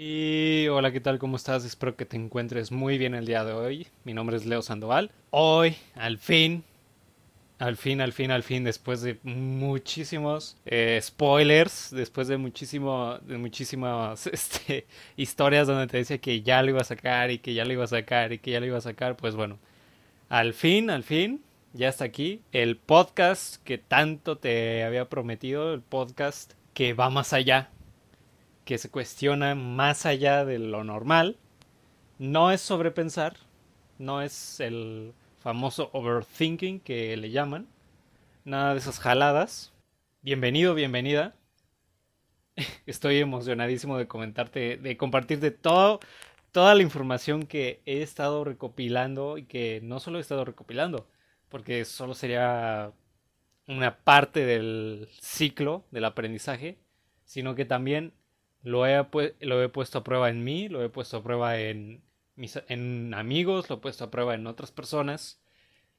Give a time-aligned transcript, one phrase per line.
[0.00, 1.18] Y hola, ¿qué tal?
[1.18, 1.64] ¿Cómo estás?
[1.64, 3.88] Espero que te encuentres muy bien el día de hoy.
[4.04, 5.10] Mi nombre es Leo Sandoval.
[5.30, 6.62] Hoy, al fin,
[7.58, 13.38] al fin, al fin, al fin, después de muchísimos eh, spoilers, después de muchísimo, de
[13.38, 17.64] muchísimas este, historias donde te decía que ya lo iba a sacar y que ya
[17.64, 19.58] lo iba a sacar y que ya lo iba a sacar, pues bueno,
[20.28, 21.42] al fin, al fin,
[21.72, 27.32] ya está aquí el podcast que tanto te había prometido, el podcast que va más
[27.32, 27.72] allá,
[28.68, 31.38] que se cuestiona más allá de lo normal.
[32.18, 33.38] No es sobrepensar,
[33.96, 37.66] no es el famoso overthinking que le llaman,
[38.44, 39.72] nada de esas jaladas.
[40.20, 41.34] Bienvenido, bienvenida.
[42.84, 46.00] Estoy emocionadísimo de comentarte, de compartirte todo,
[46.52, 51.08] toda la información que he estado recopilando y que no solo he estado recopilando,
[51.48, 52.92] porque solo sería
[53.66, 56.76] una parte del ciclo del aprendizaje,
[57.24, 58.12] sino que también
[58.68, 59.04] lo he,
[59.40, 62.02] lo he puesto a prueba en mí, lo he puesto a prueba en,
[62.36, 65.40] mis, en amigos, lo he puesto a prueba en otras personas.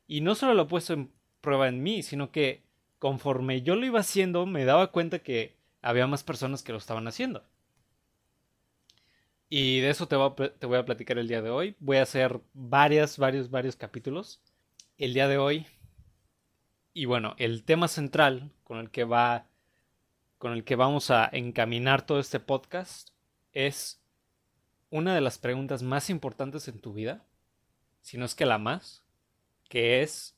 [0.07, 1.11] Y no solo lo he puesto en
[1.41, 2.63] prueba en mí, sino que
[2.99, 7.07] conforme yo lo iba haciendo, me daba cuenta que había más personas que lo estaban
[7.07, 7.43] haciendo.
[9.49, 11.75] Y de eso te voy, a, te voy a platicar el día de hoy.
[11.79, 14.41] Voy a hacer varias, varios, varios capítulos.
[14.97, 15.65] El día de hoy.
[16.93, 19.48] Y bueno, el tema central con el que va
[20.39, 23.09] con el que vamos a encaminar todo este podcast
[23.51, 24.01] es
[24.89, 27.25] una de las preguntas más importantes en tu vida,
[28.01, 29.03] si no es que la más,
[29.67, 30.35] que es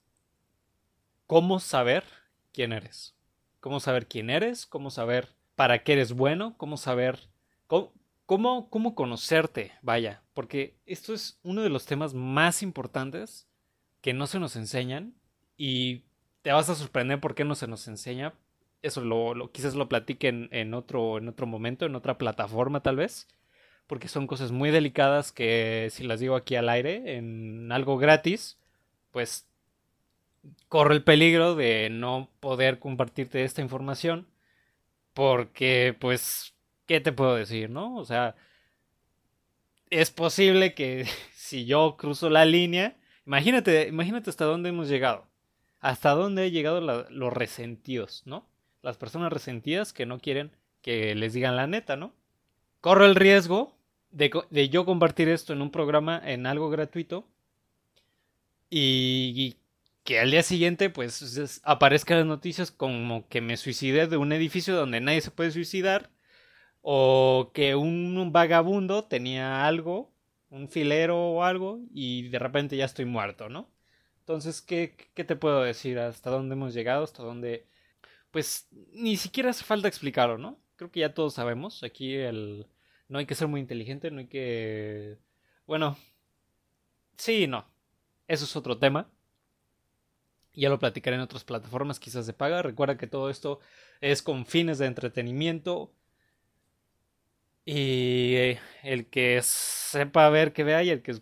[1.27, 2.03] cómo saber
[2.51, 3.15] quién eres.
[3.59, 7.29] Cómo saber quién eres, cómo saber para qué eres bueno, cómo saber
[7.67, 7.93] cómo,
[8.25, 13.47] cómo, cómo conocerte, vaya, porque esto es uno de los temas más importantes
[14.01, 15.13] que no se nos enseñan
[15.57, 16.05] y
[16.41, 18.33] te vas a sorprender por qué no se nos enseña,
[18.81, 23.27] eso lo, quizás lo platique en, otro, en otro momento, en otra plataforma tal vez,
[23.87, 28.57] porque son cosas muy delicadas que si las digo aquí al aire, en algo gratis,
[29.11, 29.47] pues
[30.67, 34.27] corre el peligro de no poder compartirte esta información,
[35.13, 36.53] porque pues,
[36.87, 37.95] ¿qué te puedo decir, no?
[37.97, 38.35] O sea,
[39.89, 45.27] es posible que si yo cruzo la línea, imagínate, imagínate hasta dónde hemos llegado,
[45.79, 48.50] hasta dónde han llegado los resentidos, ¿no?
[48.81, 52.13] Las personas resentidas que no quieren que les digan la neta, ¿no?
[52.81, 53.75] Corro el riesgo
[54.11, 57.25] de, yo compartir esto en un programa, en algo gratuito,
[58.69, 59.57] y,
[60.03, 64.75] que al día siguiente, pues, aparezcan las noticias como que me suicidé de un edificio
[64.75, 66.09] donde nadie se puede suicidar,
[66.81, 70.11] o que un vagabundo tenía algo,
[70.49, 73.69] un filero o algo, y de repente ya estoy muerto, ¿no?
[74.19, 75.99] Entonces, ¿qué, qué te puedo decir?
[75.99, 77.03] ¿Hasta dónde hemos llegado?
[77.03, 77.65] ¿Hasta dónde
[78.31, 80.59] pues ni siquiera hace falta explicarlo, ¿no?
[80.77, 81.83] Creo que ya todos sabemos.
[81.83, 82.67] Aquí el.
[83.07, 85.17] No hay que ser muy inteligente, no hay que.
[85.67, 85.97] Bueno.
[87.17, 87.65] Sí, no.
[88.27, 89.11] Eso es otro tema.
[90.53, 92.61] Ya lo platicaré en otras plataformas, quizás de paga.
[92.61, 93.59] Recuerda que todo esto
[94.01, 95.93] es con fines de entretenimiento.
[97.65, 101.21] Y el que sepa ver que vea y el que,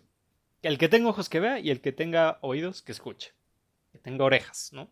[0.62, 3.34] el que tenga ojos que vea y el que tenga oídos que escuche.
[3.92, 4.90] Que tenga orejas, ¿no?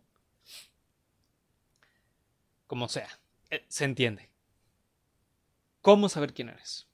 [2.68, 3.08] Como sea,
[3.50, 4.28] eh, se entiende.
[5.80, 6.86] ¿Cómo saber quién eres?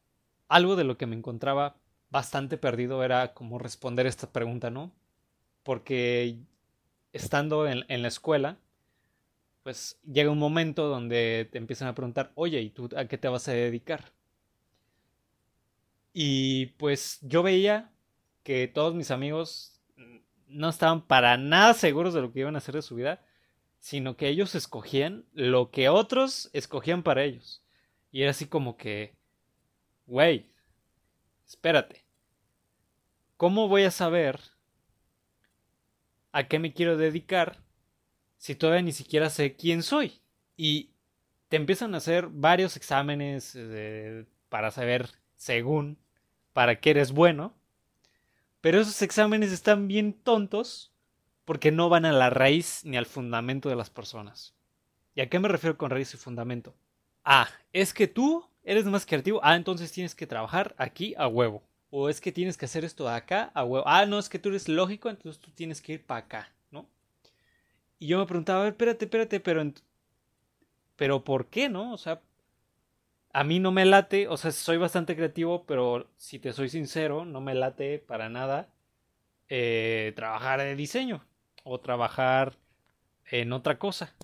[0.49, 1.77] Algo de lo que me encontraba
[2.11, 4.93] bastante perdido era cómo responder esta pregunta, ¿no?
[5.65, 6.39] Porque
[7.13, 8.57] estando en, la escuela,
[9.65, 13.29] pues llega un momento donde te empiezan a preguntar, oye, ¿y tú a qué te
[13.29, 14.13] vas a dedicar?
[16.13, 17.91] Y pues yo veía
[18.45, 19.81] que todos mis amigos
[20.47, 23.25] no estaban para nada seguros de lo que iban a hacer de su vida
[23.85, 27.63] sino que ellos escogían lo que otros escogían para ellos.
[28.11, 29.15] Y era así como que,
[30.07, 30.47] güey,
[31.47, 32.03] espérate,
[33.37, 34.41] ¿cómo voy a saber
[36.33, 37.63] a qué me quiero dedicar
[38.39, 40.23] si todavía ni siquiera sé quién soy?
[40.57, 40.95] Y
[41.51, 45.99] te empiezan a hacer varios exámenes eh, para saber, según,
[46.55, 47.55] para qué eres bueno.
[48.63, 50.94] Pero esos exámenes están bien tontos
[51.45, 54.55] porque no van a la raíz ni al fundamento de las personas.
[55.15, 56.75] ¿Y a qué me refiero con raíz y fundamento?
[57.25, 59.41] Ah, es que tú eres más creativo.
[59.43, 61.63] Ah, entonces tienes que trabajar aquí a huevo.
[61.91, 63.87] O es que tienes que hacer esto acá a huevo.
[63.87, 66.89] Ah, no, es que tú eres lógico, entonces tú tienes que ir para acá, ¿no?
[67.99, 69.73] Y yo me preguntaba, a ver, espérate, espérate, pero...
[70.97, 71.93] Pero ¿por qué, no?
[71.93, 72.21] O sea,
[73.33, 77.25] a mí no me late, o sea, soy bastante creativo, pero si te soy sincero,
[77.25, 78.69] no me late para nada
[79.49, 81.25] eh, trabajar de diseño
[81.65, 82.55] o trabajar
[83.31, 84.15] en otra cosa.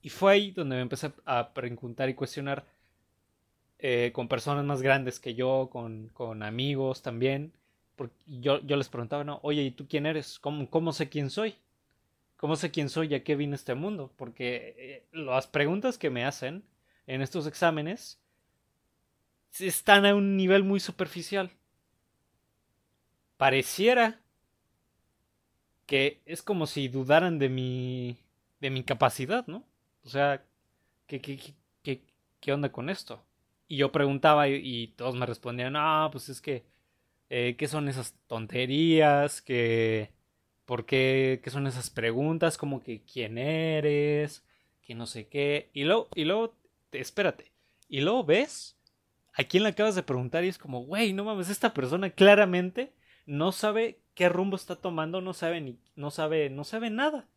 [0.00, 2.64] Y fue ahí donde me empecé a preguntar y cuestionar
[3.78, 7.52] eh, con personas más grandes que yo, con, con amigos también.
[8.26, 10.38] Yo, yo les preguntaba, no, oye, ¿y tú quién eres?
[10.38, 11.54] ¿Cómo, ¿Cómo sé quién soy?
[12.36, 14.12] ¿Cómo sé quién soy y a qué vine este mundo?
[14.16, 16.64] Porque eh, las preguntas que me hacen
[17.06, 18.20] en estos exámenes
[19.58, 21.50] están a un nivel muy superficial.
[23.36, 24.20] Pareciera
[25.86, 28.18] que es como si dudaran de mi,
[28.60, 29.64] de mi capacidad, ¿no?
[30.04, 30.44] O sea,
[31.06, 31.38] ¿qué, qué,
[31.82, 32.02] qué,
[32.40, 33.24] qué onda con esto?
[33.68, 36.64] Y yo preguntaba y, todos me respondían, no, pues es que,
[37.30, 39.42] eh, ¿qué son esas tonterías?
[39.42, 40.10] ¿Qué,
[40.64, 41.40] ¿Por qué?
[41.42, 42.58] ¿Qué son esas preguntas?
[42.58, 44.44] Como que, ¿quién eres?
[44.82, 45.70] Que no sé qué.
[45.72, 46.54] Y luego, y luego,
[46.92, 47.52] espérate.
[47.88, 48.76] Y luego ves
[49.34, 52.92] a quién le acabas de preguntar y es como, güey, no mames, esta persona claramente
[53.26, 57.28] no sabe qué rumbo está tomando, no sabe ni, no sabe, no sabe nada.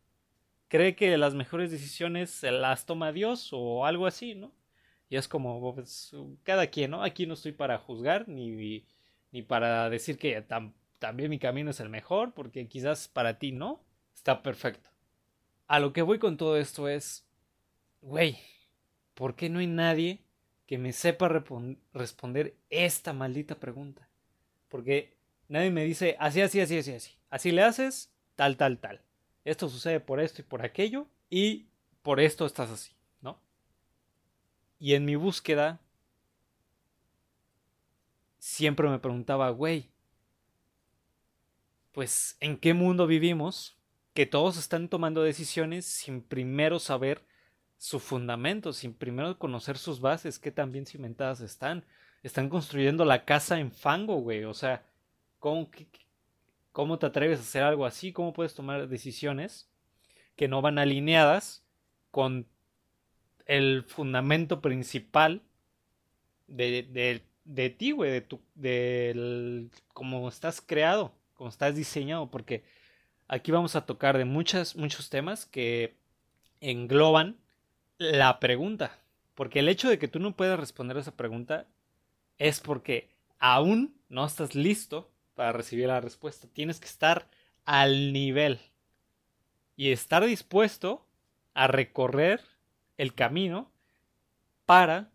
[0.68, 4.52] Cree que las mejores decisiones las toma Dios o algo así, ¿no?
[5.08, 7.02] Y es como, pues, cada quien, ¿no?
[7.02, 8.84] Aquí no estoy para juzgar ni,
[9.32, 10.44] ni para decir que
[10.98, 13.82] también mi camino es el mejor, porque quizás para ti no.
[14.14, 14.90] Está perfecto.
[15.68, 17.26] A lo que voy con todo esto es,
[18.02, 18.38] güey,
[19.14, 20.24] ¿por qué no hay nadie
[20.66, 21.28] que me sepa
[21.94, 24.08] responder esta maldita pregunta?
[24.68, 25.17] Porque
[25.48, 27.12] nadie me dice así, así, así, así, así.
[27.30, 29.02] Así le haces, tal, tal, tal.
[29.44, 31.68] Esto sucede por esto y por aquello, y
[32.02, 32.98] por esto estás así.
[34.80, 35.80] Y en mi búsqueda
[38.38, 39.90] siempre me preguntaba, güey,
[41.92, 43.76] pues ¿en qué mundo vivimos
[44.14, 47.24] que todos están tomando decisiones sin primero saber
[47.76, 51.84] su fundamento, sin primero conocer sus bases, qué tan bien cimentadas están?
[52.22, 54.44] Están construyendo la casa en fango, güey.
[54.44, 54.84] O sea,
[55.38, 55.70] ¿cómo,
[56.72, 58.12] ¿cómo te atreves a hacer algo así?
[58.12, 59.68] ¿Cómo puedes tomar decisiones
[60.36, 61.64] que no van alineadas
[62.10, 62.46] con
[63.46, 65.42] el fundamento principal
[66.46, 68.40] de, de, de ti, güey, de tu,
[69.94, 72.62] cómo estás creado, cómo estás diseñado, porque
[73.26, 75.94] aquí vamos a tocar de muchas, muchos temas que
[76.60, 77.36] engloban
[77.96, 78.98] la pregunta,
[79.34, 81.66] porque el hecho de que tú no puedas responder a esa pregunta
[82.38, 83.08] es porque
[83.38, 87.30] aún no estás listo para recibir la respuesta, tienes que estar
[87.64, 88.58] al nivel
[89.76, 91.06] y estar dispuesto
[91.54, 92.40] a recorrer
[92.96, 93.70] el camino
[94.66, 95.12] para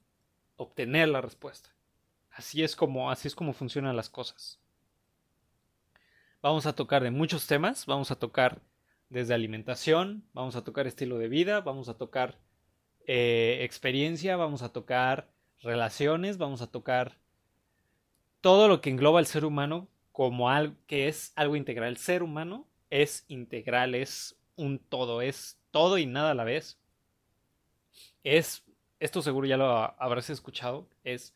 [0.55, 1.75] obtener la respuesta.
[2.31, 4.61] Así es como, así es como funcionan las cosas.
[6.41, 8.61] Vamos a tocar de muchos temas, vamos a tocar
[9.09, 12.39] desde alimentación, vamos a tocar estilo de vida, vamos a tocar
[13.07, 17.17] eh, experiencia, vamos a tocar relaciones, vamos a tocar
[18.39, 21.89] todo lo que engloba el ser humano como algo que es algo integral.
[21.89, 26.79] El ser humano es integral, es un todo, es todo y nada a la vez
[28.23, 28.63] es,
[28.99, 29.67] esto seguro ya lo
[30.01, 31.35] habrás escuchado, es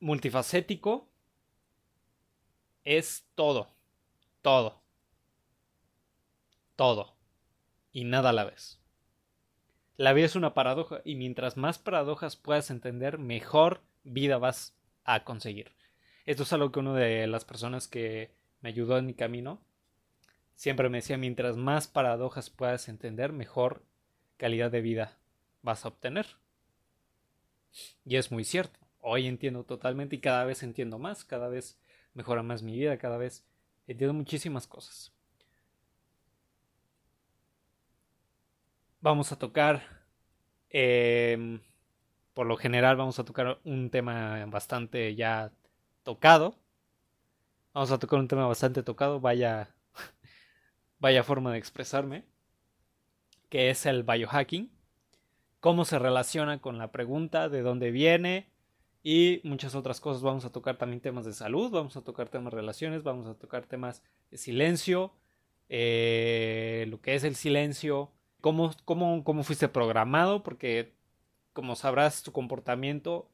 [0.00, 1.08] multifacético,
[2.84, 3.68] es todo,
[4.42, 4.80] todo,
[6.76, 7.16] todo
[7.92, 8.80] y nada a la vez.
[9.96, 15.24] La vida es una paradoja y mientras más paradojas puedas entender, mejor vida vas a
[15.24, 15.72] conseguir.
[16.24, 18.30] Esto es algo que una de las personas que
[18.62, 19.60] me ayudó en mi camino
[20.54, 23.82] siempre me decía, mientras más paradojas puedas entender, mejor
[24.36, 25.18] calidad de vida
[25.62, 26.26] vas a obtener.
[28.04, 28.78] Y es muy cierto.
[29.00, 31.78] Hoy entiendo totalmente y cada vez entiendo más, cada vez
[32.14, 33.44] mejora más mi vida, cada vez
[33.86, 35.12] entiendo muchísimas cosas.
[39.00, 39.82] Vamos a tocar,
[40.70, 41.60] em,
[42.32, 45.52] por lo general vamos a tocar un tema bastante ya
[46.04, 46.56] tocado.
[47.72, 49.74] Vamos a tocar un tema bastante tocado, vaya,
[51.00, 52.24] vaya forma de expresarme
[53.54, 54.68] que es el biohacking,
[55.60, 58.50] cómo se relaciona con la pregunta, de dónde viene
[59.04, 60.22] y muchas otras cosas.
[60.24, 63.34] Vamos a tocar también temas de salud, vamos a tocar temas de relaciones, vamos a
[63.34, 65.12] tocar temas de silencio,
[65.68, 70.92] eh, lo que es el silencio, cómo, cómo, cómo fuiste programado, porque
[71.52, 73.30] como sabrás tu comportamiento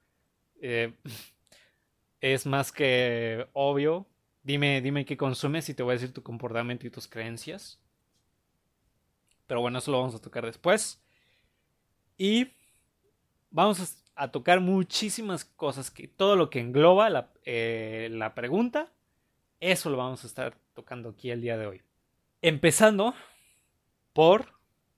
[0.60, 0.92] eh,
[2.20, 4.06] es más que obvio.
[4.42, 7.80] Dime, dime qué consumes y te voy a decir tu comportamiento y tus creencias.
[9.46, 11.02] Pero bueno, eso lo vamos a tocar después.
[12.16, 12.52] Y
[13.50, 18.92] vamos a tocar muchísimas cosas, que todo lo que engloba la, eh, la pregunta,
[19.58, 21.82] eso lo vamos a estar tocando aquí el día de hoy.
[22.42, 23.14] Empezando
[24.12, 24.52] por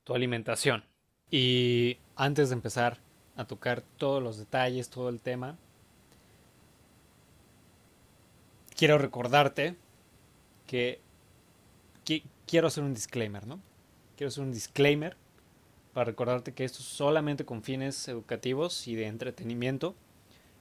[0.04, 0.84] tu alimentación.
[1.30, 2.98] Y antes de empezar
[3.36, 5.58] a tocar todos los detalles, todo el tema,
[8.82, 9.76] quiero recordarte
[10.66, 10.98] que
[12.48, 13.60] quiero hacer un disclaimer, ¿no?
[14.16, 15.16] quiero hacer un disclaimer
[15.94, 19.94] para recordarte que esto es solamente con fines educativos y de entretenimiento.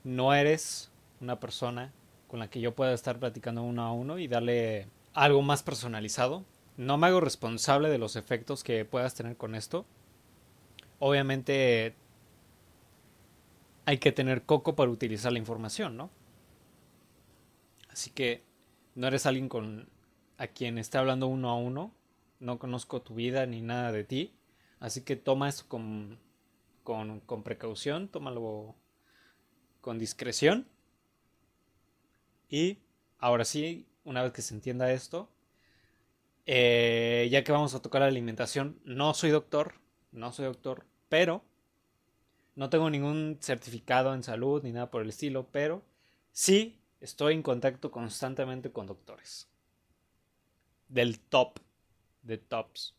[0.03, 1.93] No eres una persona
[2.27, 4.85] con la que yo pueda estar platicando uno a uno y darle
[5.15, 6.45] algo más personalizado.
[6.77, 9.83] No me hago responsable de los efectos que puedas tener con esto.
[10.99, 11.95] Obviamente
[13.85, 16.11] hay que tener coco para utilizar la información, ¿no?
[17.91, 18.43] Así que
[18.95, 19.89] no eres alguien con
[20.37, 21.93] a quien esté hablando uno a uno.
[22.39, 24.33] No conozco tu vida ni nada de ti.
[24.79, 26.19] Así que toma esto con,
[26.83, 28.75] con, con precaución, tómalo
[29.81, 30.67] con discreción.
[32.49, 32.79] Y
[33.19, 35.29] ahora sí, una vez que se entienda esto,
[36.45, 39.75] eh, ya que vamos a tocar la alimentación, no soy doctor,
[40.11, 41.43] no soy doctor, pero
[42.55, 45.83] no tengo ningún certificado en salud ni nada por el estilo, pero
[46.31, 49.49] sí estoy en contacto constantemente con doctores.
[50.87, 51.59] Del top,
[52.21, 52.95] de tops.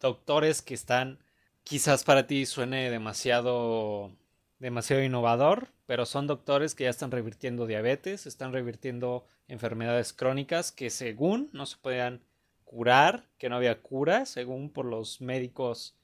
[0.00, 1.18] Doctores que están,
[1.62, 4.12] quizás para ti suene demasiado,
[4.58, 10.90] demasiado innovador, pero son doctores que ya están revirtiendo diabetes, están revirtiendo enfermedades crónicas que
[10.90, 12.22] según no se podían
[12.64, 15.96] curar, que no había cura, según por los médicos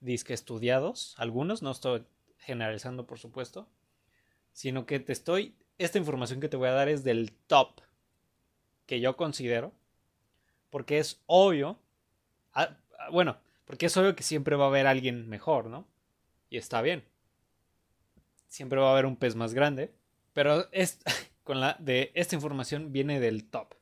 [0.00, 2.04] disque estudiados, algunos, no estoy
[2.38, 3.68] generalizando por supuesto,
[4.52, 7.80] sino que te estoy, esta información que te voy a dar es del top
[8.86, 9.72] que yo considero,
[10.70, 11.78] porque es obvio,
[12.54, 15.86] ah, ah, bueno, porque es obvio que siempre va a haber alguien mejor, ¿no?
[16.50, 17.04] Y está bien.
[18.48, 19.92] Siempre va a haber un pez más grande,
[20.32, 21.00] pero es,
[21.44, 23.74] con la, de esta información viene del top.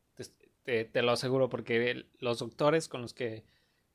[0.65, 3.45] te lo aseguro porque los doctores con los que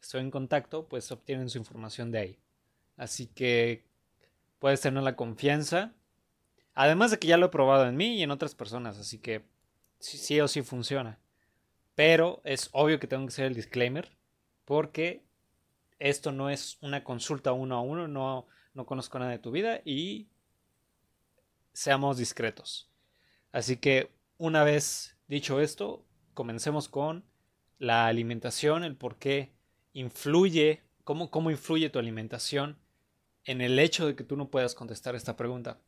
[0.02, 2.40] estoy en contacto, pues obtienen su información de ahí.
[2.98, 3.84] Así que
[4.60, 5.94] puedes tener la confianza.
[6.74, 9.44] Además de que ya lo he probado en mí y en otras personas, así que
[10.00, 11.20] sí, o sí funciona.
[11.96, 14.12] Pero es obvio que tengo que hacer el disclaimer
[14.66, 15.24] porque
[16.00, 19.82] esto no es una consulta uno a uno, no, no conozco nada de tu vida
[19.86, 20.28] y
[21.74, 22.90] seamos discretos.
[23.52, 27.26] Así que una vez dicho esto, comencemos con
[27.78, 29.52] la alimentación, el por qué
[29.94, 32.78] influye, cómo, cómo influye tu alimentación
[33.44, 35.80] en el hecho de que tú no puedas contestar esta pregunta.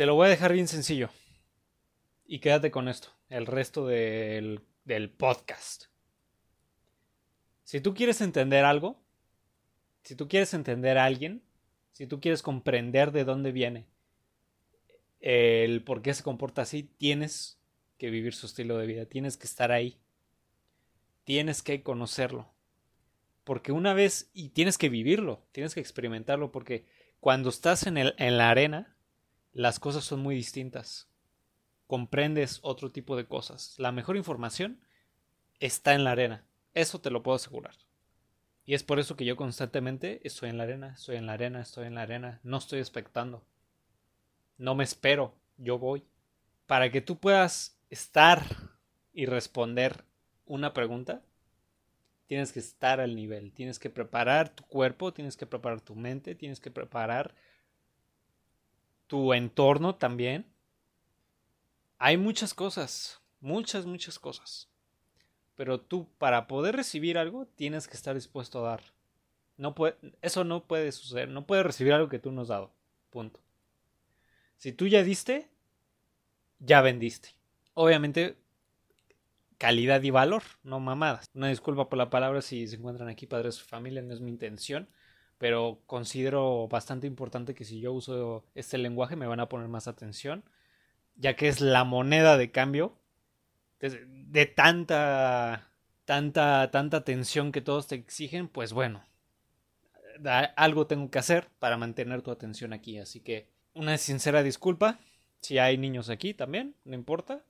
[0.00, 1.10] Te lo voy a dejar bien sencillo.
[2.24, 5.88] Y quédate con esto, el resto del, del podcast.
[7.64, 8.98] Si tú quieres entender algo,
[10.02, 11.42] si tú quieres entender a alguien,
[11.92, 13.88] si tú quieres comprender de dónde viene,
[15.20, 17.60] el por qué se comporta así, tienes
[17.98, 20.00] que vivir su estilo de vida, tienes que estar ahí,
[21.24, 22.50] tienes que conocerlo,
[23.44, 26.86] porque una vez, y tienes que vivirlo, tienes que experimentarlo, porque
[27.20, 28.96] cuando estás en, el, en la arena,
[29.52, 31.08] las cosas son muy distintas.
[31.86, 33.74] Comprendes otro tipo de cosas.
[33.78, 34.80] La mejor información
[35.58, 36.44] está en la arena.
[36.74, 37.74] Eso te lo puedo asegurar.
[38.64, 41.60] Y es por eso que yo constantemente estoy en la arena, estoy en la arena,
[41.60, 42.40] estoy en la arena.
[42.44, 43.44] No estoy expectando.
[44.58, 46.04] No me espero, yo voy.
[46.66, 48.44] Para que tú puedas estar
[49.12, 50.04] y responder
[50.44, 51.22] una pregunta,
[52.26, 56.36] tienes que estar al nivel, tienes que preparar tu cuerpo, tienes que preparar tu mente,
[56.36, 57.34] tienes que preparar
[59.10, 60.46] tu entorno también.
[61.98, 64.70] Hay muchas cosas, muchas, muchas cosas.
[65.56, 68.82] Pero tú para poder recibir algo tienes que estar dispuesto a dar.
[69.56, 72.72] No puede, eso no puede suceder, no puedes recibir algo que tú no has dado.
[73.10, 73.40] Punto.
[74.56, 75.50] Si tú ya diste,
[76.60, 77.30] ya vendiste.
[77.74, 78.36] Obviamente
[79.58, 81.28] calidad y valor, no mamadas.
[81.34, 84.20] Una disculpa por la palabra si se encuentran aquí padres de su familia, no es
[84.20, 84.88] mi intención,
[85.40, 89.88] pero considero bastante importante que si yo uso este lenguaje me van a poner más
[89.88, 90.44] atención,
[91.16, 92.98] ya que es la moneda de cambio
[93.80, 95.70] de, tanta,
[96.04, 99.02] tanta, tanta atención que todos te exigen, pues bueno,
[100.56, 104.98] algo tengo que hacer para mantener tu atención aquí, así que una sincera disculpa.
[105.40, 107.42] Si hay niños aquí también, no importa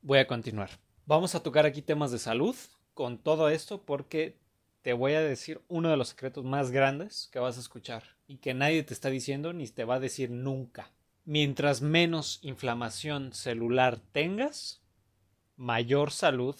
[0.00, 0.70] voy a continuar.
[1.04, 2.54] Vamos a tocar aquí temas de salud
[2.94, 4.38] con todo esto porque
[4.86, 8.36] te voy a decir uno de los secretos más grandes que vas a escuchar y
[8.36, 10.92] que nadie te está diciendo ni te va a decir nunca.
[11.24, 14.80] Mientras menos inflamación celular tengas,
[15.56, 16.54] mayor salud,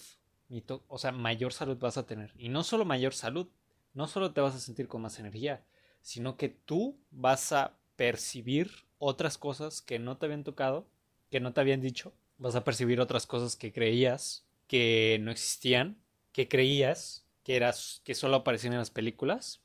[0.89, 2.33] o sea, mayor salud vas a tener.
[2.37, 3.47] Y no solo mayor salud,
[3.93, 5.63] no solo te vas a sentir con más energía,
[6.01, 10.85] sino que tú vas a percibir otras cosas que no te habían tocado,
[11.31, 15.97] que no te habían dicho vas a percibir otras cosas que creías que no existían,
[16.33, 19.61] que creías que eras que solo aparecían en las películas,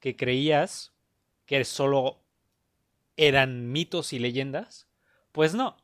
[0.00, 0.94] que creías
[1.44, 2.22] que solo
[3.18, 4.88] eran mitos y leyendas,
[5.30, 5.76] pues no.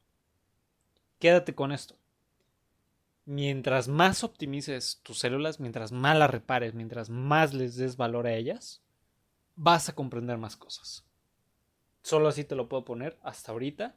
[1.19, 1.99] Quédate con esto.
[3.27, 8.35] mientras más optimices tus células, mientras más las repares, mientras más les des valor a
[8.35, 8.81] ellas,
[9.55, 11.05] vas a comprender más cosas.
[12.01, 13.97] Solo así te lo puedo poner hasta ahorita.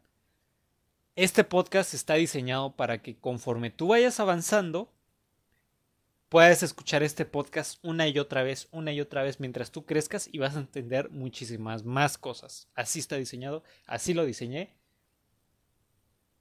[1.15, 4.91] Este podcast está diseñado para que conforme tú vayas avanzando,
[6.31, 10.29] puedas escuchar este podcast una y otra vez, una y otra vez mientras tú crezcas
[10.31, 12.69] y vas a entender muchísimas más cosas.
[12.73, 14.73] Así está diseñado, así lo diseñé.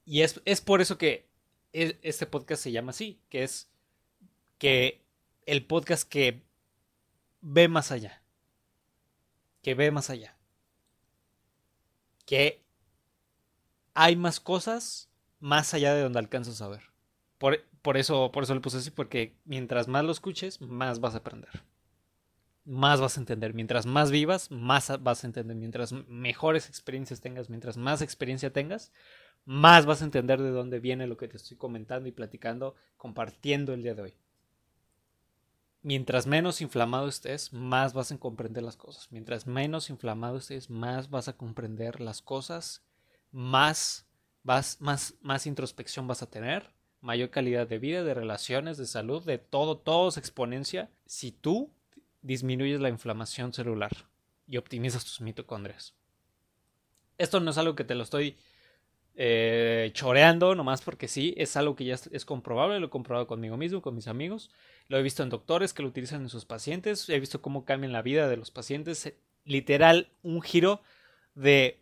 [0.05, 1.29] Y es, es por eso que
[1.73, 3.69] e, este podcast se llama así, que es
[4.57, 5.03] que
[5.45, 6.41] el podcast que
[7.41, 8.21] ve más allá
[9.61, 10.35] que ve más allá.
[12.25, 12.63] Que
[13.93, 16.83] hay más cosas más allá de donde alcanzas a ver.
[17.37, 21.15] Por, por, eso, por eso le puse así, porque mientras más lo escuches, más vas
[21.15, 21.63] a aprender.
[22.63, 23.53] Más vas a entender.
[23.53, 25.55] Mientras más vivas, más vas a entender.
[25.55, 28.91] Mientras mejores experiencias tengas, mientras más experiencia tengas,
[29.45, 33.73] más vas a entender de dónde viene lo que te estoy comentando y platicando, compartiendo
[33.73, 34.15] el día de hoy
[35.81, 39.11] mientras menos inflamado estés, más vas a comprender las cosas.
[39.11, 42.83] Mientras menos inflamado estés, más vas a comprender las cosas,
[43.31, 44.07] más
[44.43, 49.23] vas más más introspección vas a tener, mayor calidad de vida, de relaciones, de salud,
[49.23, 51.71] de todo, todo exponencia si tú
[52.21, 53.91] disminuyes la inflamación celular
[54.47, 55.93] y optimizas tus mitocondrias.
[57.17, 58.37] Esto no es algo que te lo estoy
[59.15, 63.57] eh, choreando, nomás porque sí, es algo que ya es, comprobable, lo he comprobado conmigo
[63.57, 64.49] mismo, con mis amigos,
[64.87, 67.91] lo he visto en doctores que lo utilizan en sus pacientes, he visto cómo cambian
[67.91, 70.81] la vida de los pacientes, eh, literal, un giro
[71.35, 71.79] de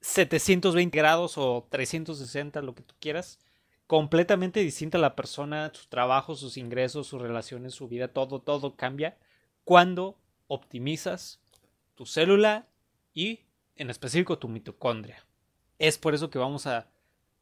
[0.00, 3.38] 720 grados o 360, lo que tú quieras,
[3.86, 9.18] completamente distinta la persona, su trabajo, sus ingresos, sus relaciones, su vida, todo, todo cambia
[9.64, 11.40] cuando optimizas
[11.94, 12.68] tu célula
[13.14, 13.40] y
[13.76, 15.24] en específico tu mitocondria.
[15.78, 16.88] Es por eso que vamos a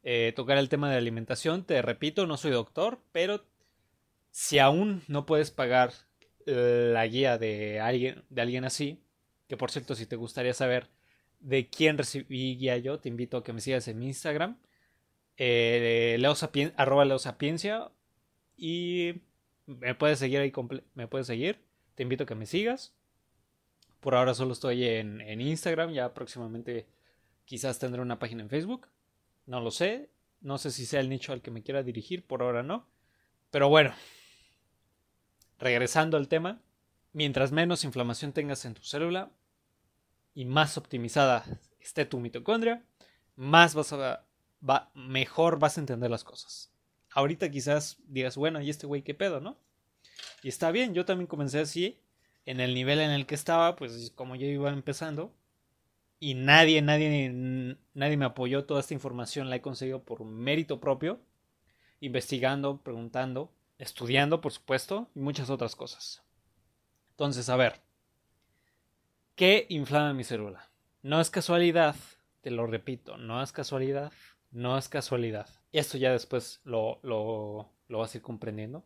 [0.03, 1.65] eh, tocar el tema de alimentación.
[1.65, 3.45] Te repito, no soy doctor, pero
[4.31, 5.93] si aún no puedes pagar
[6.47, 9.03] la guía de alguien, de alguien así,
[9.47, 10.89] que por cierto, si te gustaría saber
[11.41, 14.59] de quién recibí guía yo, te invito a que me sigas en mi Instagram,
[15.43, 17.91] eh, arroba leosapiencia,
[18.57, 19.23] y
[19.67, 20.53] me puedes seguir ahí,
[20.95, 21.61] me puedes seguir,
[21.95, 22.95] te invito a que me sigas.
[24.01, 26.87] Por ahora solo estoy en, en Instagram, ya próximamente
[27.51, 28.87] Quizás tendré una página en Facebook.
[29.47, 30.09] No lo sé.
[30.41, 32.25] No sé si sea el nicho al que me quiera dirigir.
[32.25, 32.87] Por ahora no.
[33.51, 33.93] Pero bueno.
[35.59, 36.63] Regresando al tema.
[37.13, 39.33] Mientras menos inflamación tengas en tu célula
[40.33, 41.45] y más optimizada
[41.81, 42.85] esté tu mitocondria,
[43.35, 44.25] más vas a,
[44.69, 46.73] va, mejor vas a entender las cosas.
[47.13, 49.59] Ahorita quizás digas, bueno, ¿y este güey qué pedo, no?
[50.43, 52.01] Y está bien, yo también comencé así,
[52.47, 55.35] en el nivel en el que estaba, pues como yo iba empezando,
[56.19, 57.31] y nadie, nadie,
[57.95, 58.65] nadie me apoyó.
[58.67, 61.21] Toda esta información la he conseguido por mérito propio,
[62.01, 66.23] investigando, preguntando, estudiando, por supuesto, y muchas otras cosas.
[67.13, 67.81] Entonces, a ver,
[69.35, 70.71] ¿qué inflama mi célula?
[71.03, 71.97] No es casualidad,
[72.43, 74.13] te lo repito, no es casualidad,
[74.51, 75.49] no es casualidad.
[75.73, 78.85] Esto ya después lo, lo, lo vas a ir comprendiendo.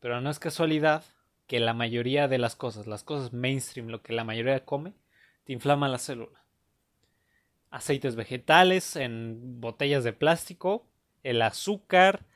[0.00, 1.04] Pero no es casualidad
[1.46, 4.94] que la mayoría de las cosas, las cosas mainstream, lo que la mayoría come,
[5.44, 6.42] te inflama la célula
[7.72, 10.86] aceites vegetales en botellas de plástico,
[11.24, 12.26] el azúcar,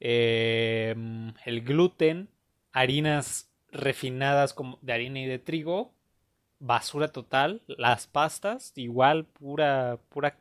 [0.00, 2.30] em, el gluten,
[2.72, 5.92] harinas refinadas como de harina y de trigo,
[6.60, 10.38] basura total, las pastas, igual pura, pura,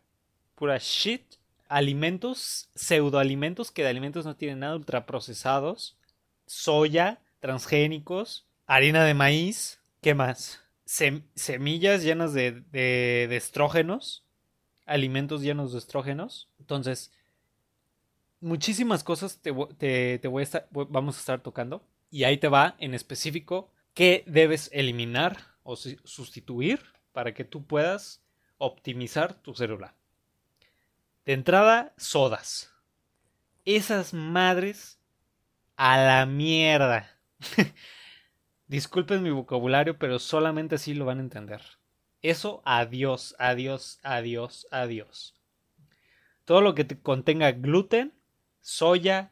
[0.55, 1.23] pura shit,
[1.73, 5.97] alimentos, pseudoalimentos que de alimentos no tienen nada, ultraprocesados,
[6.45, 10.59] soya, transgénicos, harina de maíz, ¿qué más?
[10.85, 14.23] semillas llenas de, de, estrógenos,
[14.85, 16.47] alimentos llenos de estrógenos.
[16.59, 17.11] Entonces,
[18.39, 21.83] muchísimas cosas te, voy a estar, vamos a estar tocando.
[22.11, 26.81] Y ahí te va en específico qué debes eliminar o sustituir
[27.13, 28.21] para que tú puedas
[28.59, 29.95] optimizar tu célula.
[31.25, 32.73] De entrada, sodas.
[33.65, 34.99] Esas madres
[35.75, 37.09] a la mierda.
[38.67, 41.61] Disculpen mi vocabulario, pero solamente así lo van a entender.
[42.21, 45.35] Eso, adiós, adiós, adiós, adiós.
[46.45, 48.13] Todo lo que contenga gluten,
[48.61, 49.31] soya,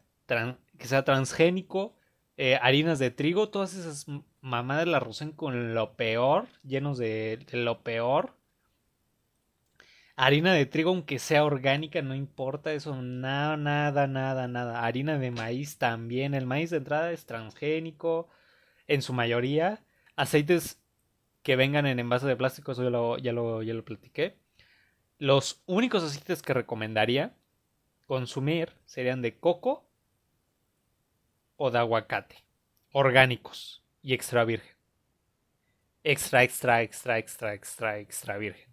[0.78, 1.96] que sea transgénico,
[2.38, 4.06] eh, harinas de trigo, todas esas
[4.42, 8.36] mamadas las rocen con lo peor, llenos de, lo peor.
[10.16, 14.84] Harina de trigo, aunque sea orgánica, no importa eso, nada, nada, nada, nada.
[14.84, 16.34] Harina de maíz también.
[16.34, 18.30] El maíz de entrada es transgénico,
[18.88, 19.84] en su mayoría.
[20.16, 20.82] Aceites
[21.44, 24.38] que vengan en envase de plástico, eso ya lo, ya lo, ya lo platiqué.
[25.18, 27.36] Los únicos aceites que recomendaría
[28.06, 29.88] consumir serían de coco
[31.56, 32.44] o de aguacate,
[32.92, 34.76] orgánicos y extra virgen.
[36.04, 38.71] Extra, extra, extra, extra, extra, extra virgen.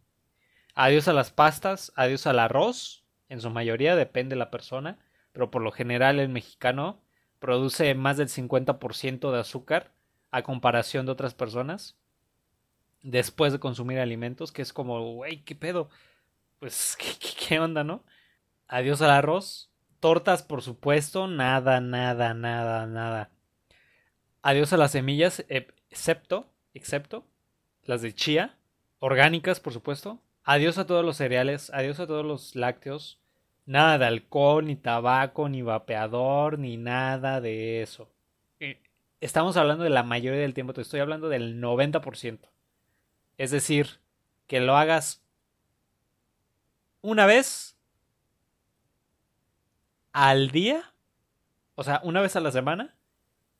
[0.80, 4.96] Adiós a las pastas, adiós al arroz, en su mayoría depende de la persona,
[5.32, 7.00] pero por lo general el mexicano
[7.40, 9.90] produce más del 50% de azúcar
[10.30, 11.96] a comparación de otras personas
[13.02, 15.90] después de consumir alimentos, que es como, güey, ¿qué pedo?
[16.60, 16.96] Pues,
[17.48, 18.04] ¿qué, onda, no?
[18.68, 19.72] Adiós al arroz.
[19.98, 23.32] Tortas, por supuesto, nada, nada, nada, nada.
[24.42, 27.26] Adiós a las semillas, excepto, excepto
[27.82, 28.56] las de chía,
[29.00, 30.22] orgánicas, por supuesto.
[30.50, 33.20] Adiós a todos los cereales, adiós a todos los lácteos.
[33.66, 38.08] Nada de alcohol, ni tabaco, ni vapeador, ni nada de eso.
[38.58, 38.80] Eh,
[39.20, 42.48] estamos hablando de la mayoría del tiempo, te estoy hablando del 90%.
[43.36, 44.00] Es decir,
[44.46, 45.22] que lo hagas
[47.02, 47.76] una vez
[50.14, 50.94] al día,
[51.74, 52.96] o sea, una vez a la semana,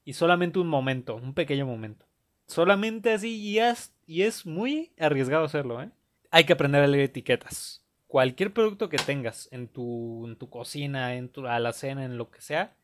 [0.07, 2.07] y solamente un momento, un pequeño momento.
[2.47, 5.91] Solamente así y es, y es muy arriesgado hacerlo, ¿eh?
[6.31, 7.85] Hay que aprender a leer etiquetas.
[8.07, 12.77] Cualquier producto que tengas en tu, tu cocina, en tu alacena, en lo que sea,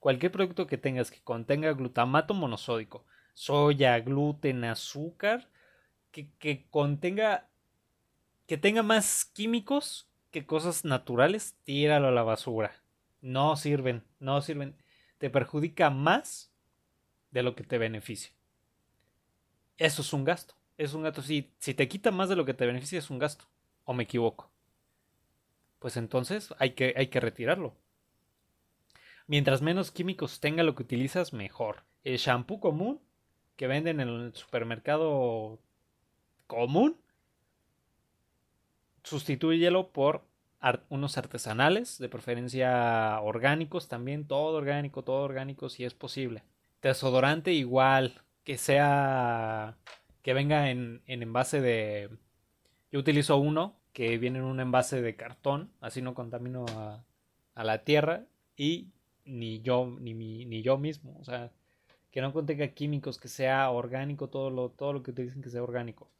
[0.00, 5.48] cualquier producto que tengas que contenga glutamato monosódico, soya, gluten, azúcar,
[6.10, 7.48] que, contenga,
[8.46, 12.82] que tenga más químicos que cosas naturales, tíralo a la basura.
[13.20, 14.76] No sirven, no sirven.
[15.18, 16.52] Te perjudica más
[17.30, 18.32] de lo que te beneficia.
[19.76, 20.57] Eso es un gasto.
[20.78, 21.20] Es un gasto.
[21.20, 23.44] Si, si te quita más de lo que te beneficia, es un gasto.
[23.84, 24.50] ¿O me equivoco?
[25.78, 27.74] Pues entonces hay que, hay que retirarlo.
[29.26, 31.84] Mientras menos químicos tenga lo que utilizas, mejor.
[32.02, 33.00] El shampoo común
[33.56, 35.58] que venden en el supermercado
[36.46, 36.96] común,
[39.02, 40.24] sustitúyelo por
[40.88, 46.44] unos artesanales, de preferencia orgánicos también, todo orgánico, todo orgánico si es posible.
[46.82, 49.76] Desodorante igual, que sea,
[50.22, 52.10] que venga en, envase de...
[52.90, 57.04] Yo utilizo uno que viene en un envase de cartón, así no contamino a,
[57.54, 58.24] a la tierra
[58.56, 58.88] y
[59.24, 61.52] ni yo, ni, ni yo mismo, o sea,
[62.10, 65.50] que no contenga químicos, que sea orgánico, todo lo, todo lo que te dicen que
[65.50, 66.10] sea orgánico.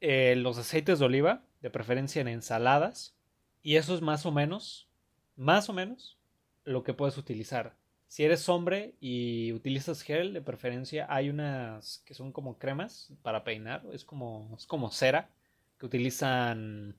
[0.00, 3.14] Eh, los aceites de oliva, de preferencia en ensaladas,
[3.62, 4.88] y eso es más o menos,
[5.36, 6.18] más o menos,
[6.64, 7.76] lo que puedes utilizar.
[8.10, 13.44] Si eres hombre y utilizas gel, de preferencia hay unas que son como cremas para
[13.44, 15.30] peinar, es como, es como cera,
[15.78, 16.96] que utilizan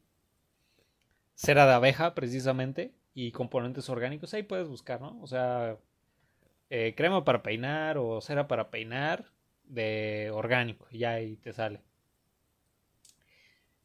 [1.35, 5.19] cera de abeja precisamente y componentes orgánicos, ahí puedes buscar, ¿no?
[5.21, 5.77] O sea,
[6.69, 9.25] eh, crema para peinar o cera para peinar
[9.65, 11.81] de orgánico, ya ahí te sale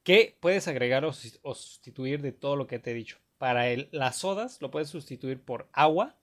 [0.06, 3.18] que puedes agregar o, sustituir de todo lo que te he dicho.
[3.38, 6.14] Para las sodas lo puedes sustituir por agua.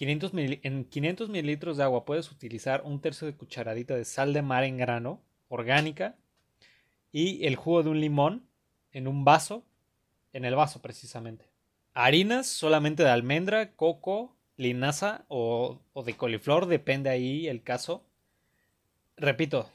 [0.00, 0.32] 500
[0.62, 4.64] en 500 mililitros de agua puedes utilizar un tercio de cucharadita de sal de mar
[4.64, 6.16] en grano orgánica
[7.12, 8.46] y el jugo de un limón
[8.92, 9.62] en un vaso,
[10.32, 11.44] en el vaso precisamente.
[11.92, 18.02] Harinas solamente de almendra, coco, linaza o, o de coliflor, depende ahí el caso.
[19.18, 19.68] Repito,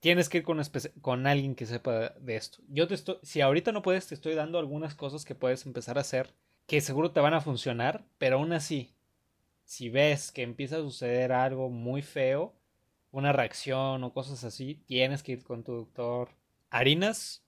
[0.00, 0.60] tienes que ir con,
[1.00, 2.58] con, alguien que sepa de esto.
[2.68, 5.96] Yo te estoy, si ahorita no puedes, te estoy dando algunas cosas que puedes empezar
[5.96, 6.34] a hacer
[6.66, 8.94] que seguro te van a funcionar, pero aún así,
[9.64, 12.54] si ves que empieza a suceder algo muy feo,
[13.10, 16.30] una reacción o cosas así, tienes que ir con tu doctor.
[16.70, 17.44] Harinas,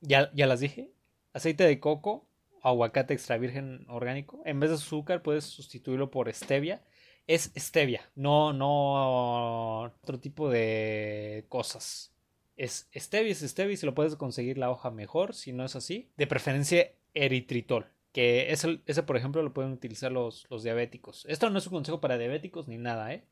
[0.00, 0.92] ya, ya las dije,
[1.32, 2.28] aceite de coco,
[2.62, 6.82] aguacate extra virgen orgánico, en vez de azúcar puedes sustituirlo por stevia
[7.28, 12.12] es stevia, no, no otro tipo de cosas.
[12.56, 16.10] Es stevia, es stevia si lo puedes conseguir la hoja mejor, si no es así.
[16.16, 21.24] De preferencia eritritol, que ese, ese por ejemplo lo pueden utilizar los, los diabéticos.
[21.28, 23.24] Esto no es un consejo para diabéticos ni nada, ¿eh?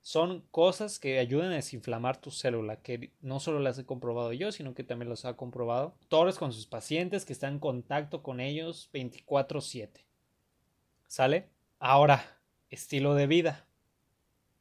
[0.00, 4.52] Son cosas que ayudan a desinflamar tu célula, que no solo las he comprobado yo,
[4.52, 8.40] sino que también los ha comprobado todos con sus pacientes que están en contacto con
[8.40, 10.06] ellos 24/7.
[11.08, 11.50] ¿Sale?
[11.78, 13.67] Ahora, estilo de vida.